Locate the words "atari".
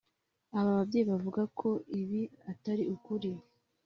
2.51-2.83